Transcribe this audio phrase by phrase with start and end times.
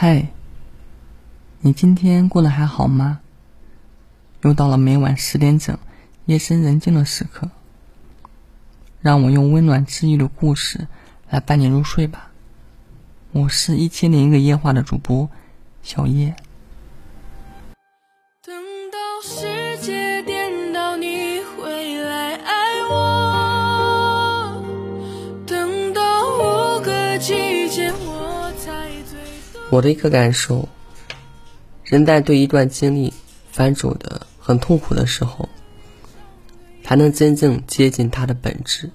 [0.00, 0.28] 嗨，
[1.60, 3.18] 你今天过得还好吗？
[4.42, 5.76] 又到了每晚十点整，
[6.24, 7.50] 夜深人静的时刻，
[9.00, 10.86] 让我用温暖治愈的故事
[11.28, 12.30] 来伴你入睡吧。
[13.32, 15.28] 我是一千零一个夜话的主播
[15.82, 16.36] 小叶。
[29.70, 30.66] 我的一个感受，
[31.84, 33.12] 人在对一段经历
[33.50, 35.48] 翻走的很痛苦的时候，
[36.82, 38.90] 才能真正接近它的本质。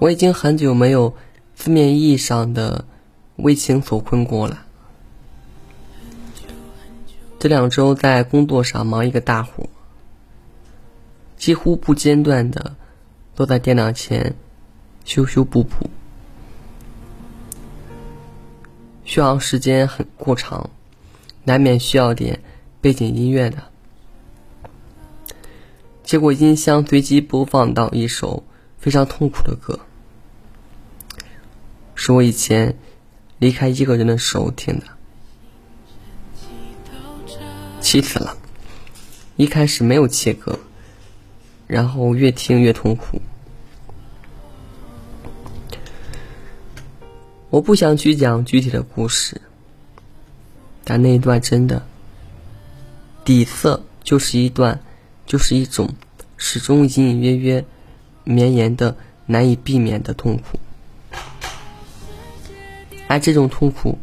[0.00, 1.14] 我已经很久没有
[1.54, 2.84] 字面意义上的
[3.36, 4.66] 为情所困过了。
[7.38, 9.68] 这两周在工作上忙一个大活，
[11.36, 12.74] 几乎不间断的
[13.36, 14.34] 坐在电脑前
[15.04, 15.88] 修修补补，
[19.12, 20.70] 续航时间很过长，
[21.44, 22.40] 难免需要点
[22.80, 23.62] 背景音乐的。
[26.02, 28.42] 结果音箱随机播放到一首
[28.78, 29.80] 非常痛苦的歌。
[31.94, 32.78] 是我以前
[33.36, 34.86] 离开一个人的时候听的，
[37.82, 38.38] 气死了！
[39.36, 40.58] 一开始没有切歌，
[41.66, 43.20] 然后越听越痛苦。
[47.52, 49.38] 我不想去讲具体的故事，
[50.84, 51.82] 但那一段真的
[53.26, 54.80] 底色就是一段，
[55.26, 55.90] 就是一种
[56.38, 57.62] 始终隐隐约约
[58.24, 60.58] 绵延的难以避免的痛苦。
[63.06, 63.98] 而这种痛苦，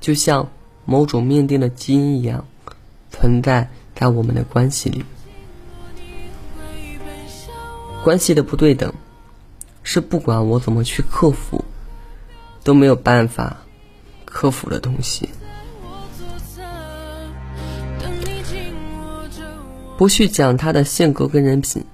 [0.00, 0.50] 就像
[0.86, 2.46] 某种命定的基因一样，
[3.10, 5.04] 存在在我们的关系里。
[8.02, 8.90] 关系的不对等，
[9.82, 11.62] 是不管我怎么去克服，
[12.70, 13.56] 都没有办法
[14.24, 15.28] 克服的东西。
[19.98, 21.84] 不去讲他的性格跟人品，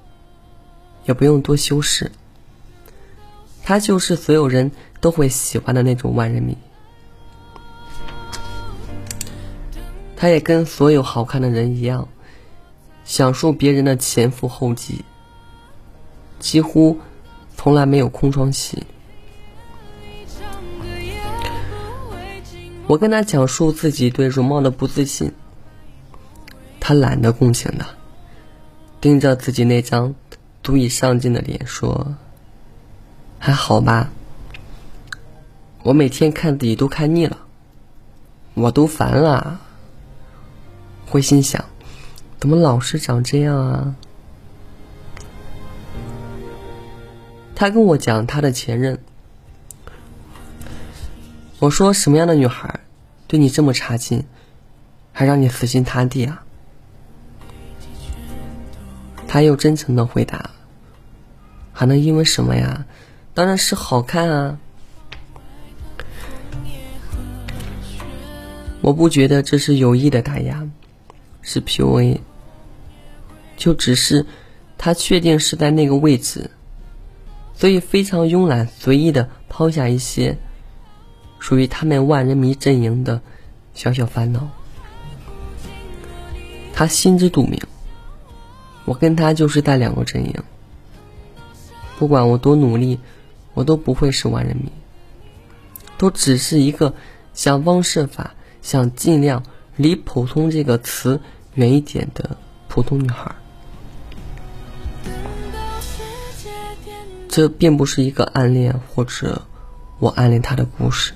[1.06, 2.12] 也不用多修饰。
[3.64, 4.70] 他就是所有人
[5.00, 6.54] 都会喜欢的那种万人迷，
[10.14, 12.06] 他也跟所有好看的人一样，
[13.06, 15.02] 享受别人的前赴后继，
[16.38, 17.00] 几乎
[17.56, 18.84] 从来没有空窗期。
[22.88, 25.32] 我跟他讲述自己对容貌的不自信，
[26.78, 27.84] 他懒得共情的，
[29.00, 30.14] 盯着自己那张
[30.62, 32.14] 足以上镜的脸说。
[33.38, 34.10] 还好吧，
[35.82, 37.38] 我每天看自己都看腻了，
[38.54, 39.60] 我都烦了。
[41.08, 41.64] 会心想，
[42.40, 43.94] 怎么老是长这样啊？
[47.54, 48.98] 他跟我讲他的前任，
[51.58, 52.80] 我说什么样的女孩
[53.26, 54.24] 对你这么差劲，
[55.12, 56.44] 还让你死心塌地啊？
[59.26, 60.50] 他又真诚的回答，
[61.72, 62.84] 还能因为什么呀？
[63.32, 64.58] 当然是好看啊！
[68.82, 70.68] 我不觉得这是有意的打压，
[71.40, 72.20] 是 PUA，
[73.56, 74.24] 就只是
[74.76, 76.50] 他确定是在那个位置，
[77.54, 80.38] 所以非常慵懒随意的抛下一些
[81.38, 83.20] 属于他们万人迷阵营的
[83.74, 84.48] 小小烦恼。
[86.72, 87.60] 他心知肚明，
[88.84, 90.34] 我跟他就是在两个阵营，
[91.98, 92.98] 不管我多努力。
[93.54, 94.70] 我都不会是万人迷，
[95.96, 96.92] 都只是一个
[97.32, 99.42] 想方设法想尽量
[99.76, 101.22] 离普通这个词
[101.54, 102.36] 远一点的
[102.68, 103.34] 普通女孩。
[107.30, 109.40] 这并不是一个暗恋或者
[110.00, 111.14] 我暗恋他的故事，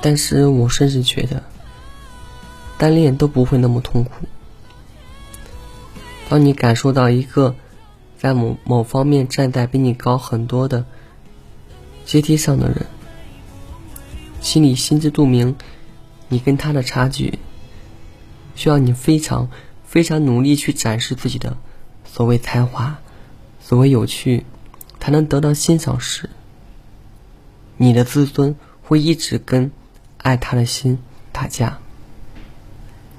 [0.00, 1.42] 但是我甚至觉得
[2.76, 4.26] 单恋都不会那么痛苦。
[6.28, 7.54] 当你感受到一个。
[8.20, 10.84] 在某某方面站在比你高很多的
[12.04, 12.84] 阶梯上的人，
[14.40, 15.54] 心里心知肚明，
[16.26, 17.38] 你跟他的差距，
[18.56, 19.48] 需要你非常
[19.84, 21.56] 非常努力去展示自己的
[22.04, 22.98] 所谓才华，
[23.60, 24.44] 所谓有趣，
[24.98, 26.28] 才能得到欣赏时，
[27.76, 29.70] 你的自尊会一直跟
[30.18, 30.98] 爱他的心
[31.32, 31.78] 打架，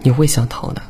[0.03, 0.81] 你会想逃的。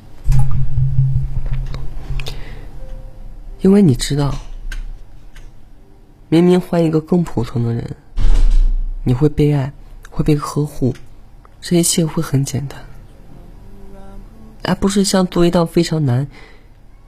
[3.62, 4.36] 因为你知道，
[6.30, 7.96] 明明换一个更普通的人，
[9.04, 9.74] 你会被爱，
[10.10, 10.96] 会被呵护，
[11.62, 12.86] 这一切会很简单，
[14.64, 16.28] 而不是像做一道非常难、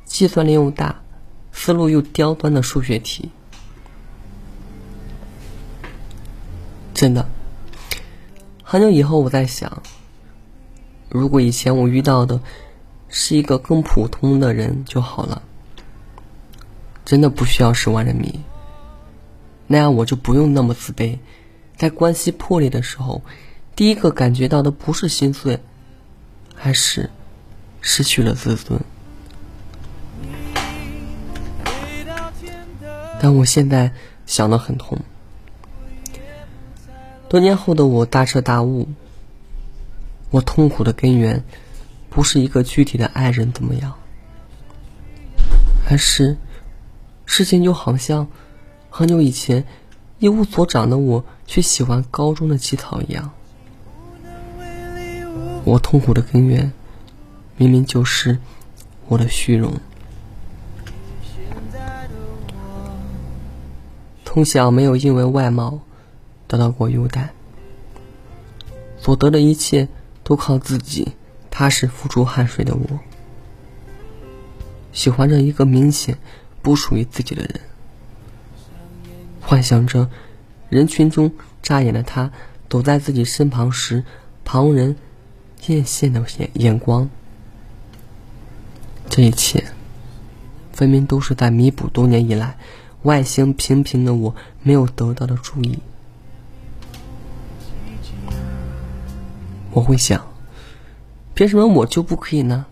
[0.05, 1.01] 计算量又大、
[1.51, 3.31] 思路又刁钻的数学题。
[6.93, 7.27] 真的。
[8.71, 9.83] 很久以后，我在想，
[11.09, 12.39] 如果以前我遇到的
[13.09, 15.41] 是一个更普通的人就好了，
[17.03, 18.39] 真的不需要十万人迷，
[19.67, 21.19] 那样我就不用那么自卑。
[21.75, 23.21] 在关系破裂的时候，
[23.75, 25.59] 第一个感觉到的不是心碎，
[26.55, 27.09] 还是
[27.81, 28.79] 失去了自尊。
[33.19, 33.91] 但我现在
[34.25, 34.97] 想得很通。
[37.31, 38.89] 多年后的我大彻大悟，
[40.31, 41.45] 我痛苦的根源
[42.09, 43.93] 不是一个具体的爱人怎么样，
[45.89, 46.35] 而是
[47.25, 48.27] 事情就好像
[48.89, 49.63] 很久以前。
[50.19, 53.31] 一无所长的我，却喜欢高中的乞讨一样。
[55.63, 56.73] 我痛苦的根源，
[57.55, 58.39] 明明就是
[59.07, 59.71] 我的虚荣。
[64.25, 65.79] 从小没有因为外貌
[66.51, 67.29] 得到过优待，
[68.99, 69.87] 所得的一切
[70.21, 71.13] 都靠自己
[71.49, 72.99] 踏实付出汗水的我，
[74.91, 76.17] 喜欢着一个明显
[76.61, 77.61] 不属于自己的人。
[79.39, 80.09] 幻想着
[80.67, 81.31] 人群中
[81.61, 82.33] 扎眼的他
[82.67, 84.03] 躲在自己身旁时，
[84.43, 84.97] 旁人
[85.67, 87.09] 艳羡的眼眼光。
[89.09, 89.63] 这一切，
[90.73, 92.57] 分明都是在弥补多年以来
[93.03, 95.79] 外形平平的我没有得到的注意。
[99.71, 100.27] 我会想，
[101.33, 102.65] 凭什么我就不可以呢？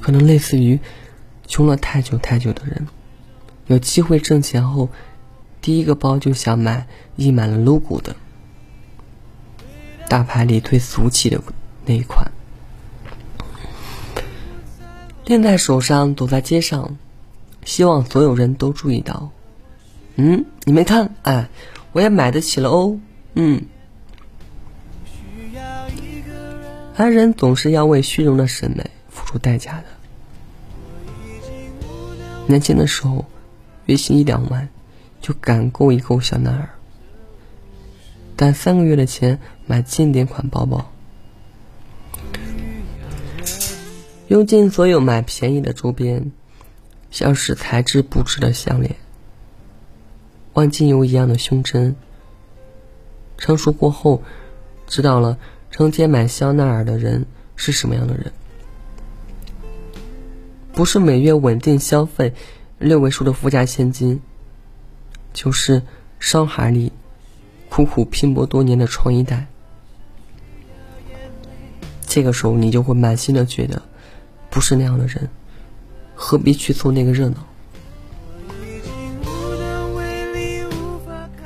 [0.00, 0.80] 可能类似于
[1.46, 2.86] 穷了太久太久的人。
[3.66, 4.88] 有机会挣钱后，
[5.60, 6.86] 第一个包就想买
[7.16, 8.16] 印满了 logo 的，
[10.08, 11.42] 大牌里最俗气的
[11.84, 12.32] 那一款。
[15.26, 16.96] 拎在手上，走在街上，
[17.64, 19.30] 希望所有人都注意到。
[20.16, 21.14] 嗯，你没看？
[21.22, 21.48] 哎，
[21.92, 22.98] 我也买得起了哦。
[23.34, 23.66] 嗯。
[27.00, 29.84] 男人总是要为虚荣的审美付出代价的。
[32.46, 33.24] 年轻的时候。
[33.86, 34.68] 月薪一两万，
[35.20, 36.68] 就敢勾一勾小男儿，
[38.36, 40.92] 攒三个月的钱买经典款包包，
[44.28, 46.30] 用尽所有买便宜的周边，
[47.10, 48.94] 像是材质不值的项链，
[50.52, 51.96] 万金油一样的胸针。
[53.38, 54.22] 成熟过后，
[54.86, 55.38] 知道了
[55.70, 57.24] 成天买香奈儿的人
[57.56, 58.32] 是什么样的人，
[60.72, 62.34] 不是每月稳定消费。
[62.78, 64.20] 六位数的附加现金，
[65.34, 65.82] 就是
[66.18, 66.90] 商海里
[67.68, 69.46] 苦苦拼搏多年的创一代。
[72.06, 73.82] 这个时候，你就会满心的觉得，
[74.48, 75.28] 不是那样的人，
[76.14, 77.36] 何必去凑那个热闹？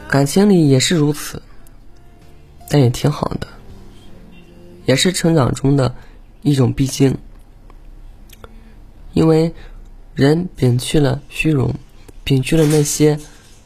[0.09, 1.43] 感情里也是如此，
[2.71, 3.49] 但也挺好的，
[4.85, 5.95] 也是成长中的
[6.43, 7.19] 一种必经，
[9.13, 9.55] 因为。
[10.17, 11.75] 人摒去了虚荣，
[12.25, 13.19] 摒去了那些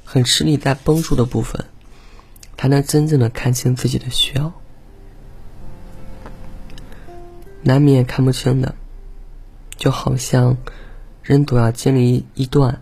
[0.02, 1.66] 很吃力在绷住的部分，
[2.56, 4.54] 才能真正的看清自己的需要。
[7.60, 8.74] 难免看不清的，
[9.76, 10.56] 就好像
[11.22, 12.80] 人总要经历一段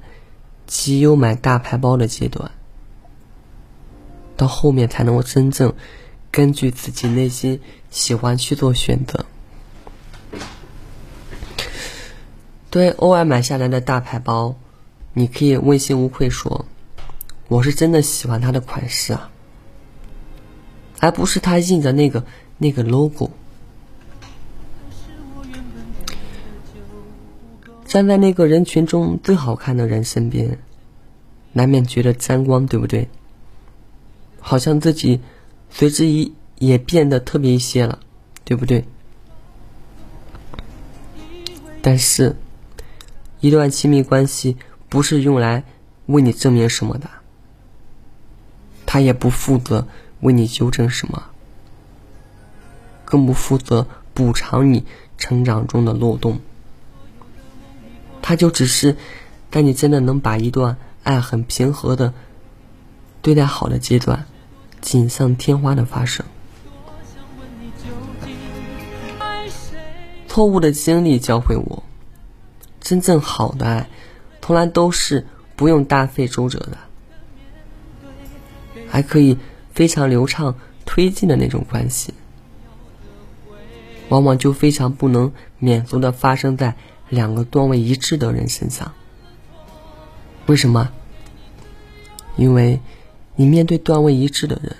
[0.64, 2.52] 极优买大牌包的阶段，
[4.36, 5.74] 到后面才能够真正
[6.36, 9.24] 根据自己内心喜欢去做选择。
[12.68, 14.54] 对偶尔买下来的大牌包，
[15.14, 16.66] 你可以问心无愧说
[17.48, 19.30] ：“我是真的喜欢它的款式啊，
[21.00, 22.22] 而不是它印的那个
[22.58, 23.30] 那个 logo。”
[27.86, 30.58] 站在那个人群中最好看的人身边，
[31.54, 33.08] 难免觉得沾光，对不对？
[34.38, 35.22] 好像自己
[35.70, 37.98] 随之一也变得特别一些了，
[38.44, 38.84] 对不对？
[41.82, 42.36] 但是。
[43.38, 44.56] 一段亲密关系
[44.88, 45.62] 不是用来
[46.06, 47.08] 为你证明什么的，
[48.86, 49.86] 他也不负责
[50.20, 51.22] 为你纠正什么，
[53.04, 54.86] 更不负责补偿你
[55.18, 56.40] 成长中的漏洞。
[58.22, 58.96] 他就只是
[59.50, 62.14] 在你真的能把一段爱很平和的
[63.20, 64.26] 对待好的阶段，
[64.86, 66.24] 锦上添花的发生。
[70.28, 71.82] 错误的经历教会我。
[72.78, 73.90] 真正好的爱，
[74.40, 75.26] 从来都是
[75.56, 76.78] 不用大费周折的，
[78.88, 79.38] 还可以
[79.74, 82.14] 非常流畅推进的那种关系，
[84.08, 86.76] 往往就非常不能免俗的发生在
[87.08, 88.92] 两个段位一致的人身上。
[90.46, 90.92] 为什么？
[92.36, 92.80] 因为
[93.36, 94.74] 你面对段位一致的人，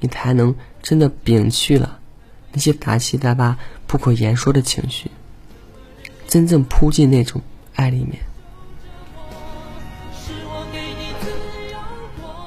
[0.00, 2.00] 你才能真的摒去了
[2.52, 5.10] 那些杂七杂八、不可言说的情绪，
[6.26, 7.40] 真正扑进那种
[7.74, 8.18] 爱里面。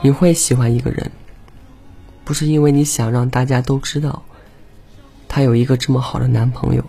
[0.01, 1.11] 你会喜欢一个人，
[2.23, 4.23] 不是因为你想让大家都知道
[5.27, 6.83] 他有一个这么好的男朋友，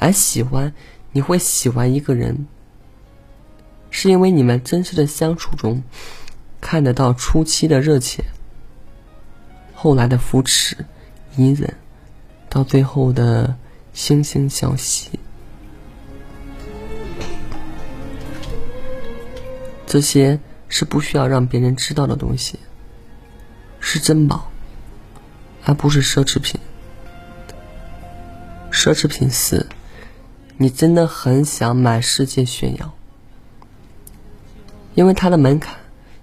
[0.00, 0.72] 而喜欢
[1.12, 2.46] 你会喜欢一个人，
[3.96, 5.84] 是因为你们真实的相处中
[6.60, 8.24] 看得到初期的热切，
[9.72, 10.76] 后来的扶持、
[11.36, 11.72] 隐忍，
[12.48, 13.56] 到最后的
[13.94, 15.20] 惺惺相惜。
[19.86, 22.58] 这些是不需要让别人知道的东西，
[23.78, 24.50] 是珍宝，
[25.64, 26.60] 而不是奢侈品。
[28.72, 29.64] 奢侈品是，
[30.56, 32.92] 你真的很想满世界炫耀，
[34.94, 35.76] 因为它的门槛，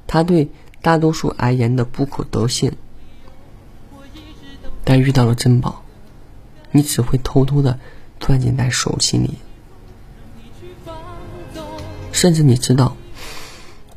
[0.07, 0.49] 它对
[0.81, 2.71] 大多数而言的不可得性。
[4.83, 5.83] 但遇到了珍宝，
[6.71, 7.79] 你只会偷偷的
[8.19, 9.35] 攥紧在手心里，
[12.11, 12.97] 甚至你知道。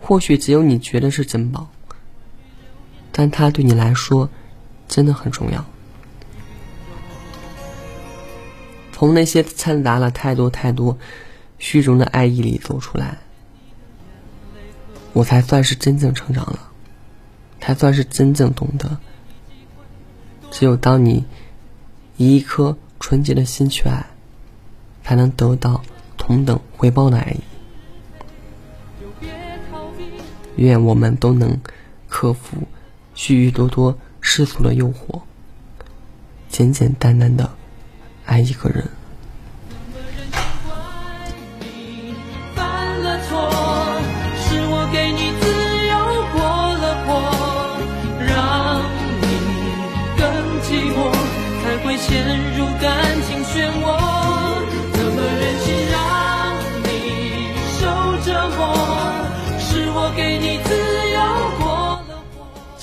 [0.00, 1.70] 或许只有你觉得是珍宝，
[3.10, 4.28] 但它对你来说
[4.86, 5.64] 真的很重要。
[8.92, 10.98] 从那些掺杂了太多太多
[11.58, 13.16] 虚荣的爱意里走出来，
[15.14, 16.58] 我才算是真正成长了，
[17.60, 18.98] 才算是真正懂得。
[20.50, 21.24] 只有当你
[22.16, 24.04] 以一颗纯洁的心去爱，
[25.02, 25.82] 才能得到
[26.18, 27.40] 同等回报的爱意。
[30.56, 31.60] 愿我们都能
[32.08, 32.58] 克服
[33.14, 35.22] 许许多多世俗的诱惑，
[36.48, 37.54] 简简单单的
[38.26, 38.88] 爱一个人。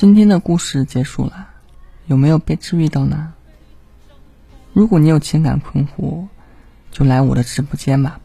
[0.02, 1.50] 今天的故事结束了，
[2.08, 3.34] 有没有被治愈到呢？
[4.74, 6.26] 如果你有情感困惑，
[6.90, 8.20] 就来我的直播间吧，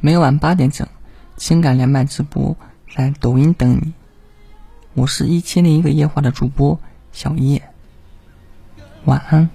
[0.00, 0.88] 每晚八点整，
[1.36, 2.56] 情感连麦直播
[2.92, 3.92] 在抖音等你。
[4.94, 6.80] 我是一千零一个夜话的主播
[7.12, 7.62] 小叶，
[9.04, 9.50] 晚安。